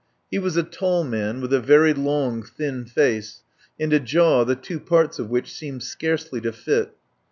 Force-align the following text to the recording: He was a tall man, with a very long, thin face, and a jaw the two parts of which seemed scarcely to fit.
He 0.31 0.39
was 0.39 0.57
a 0.57 0.63
tall 0.63 1.03
man, 1.03 1.41
with 1.41 1.53
a 1.53 1.59
very 1.59 1.93
long, 1.93 2.41
thin 2.41 2.85
face, 2.85 3.43
and 3.79 3.93
a 3.93 3.99
jaw 3.99 4.43
the 4.43 4.55
two 4.55 4.79
parts 4.79 5.19
of 5.19 5.29
which 5.29 5.53
seemed 5.53 5.83
scarcely 5.83 6.41
to 6.41 6.51
fit. 6.51 6.95